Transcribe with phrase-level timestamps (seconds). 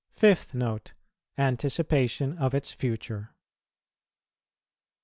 [0.15, 0.93] FIFTH NOTE.
[1.37, 3.35] ANTICIPATION OF ITS FUTURE.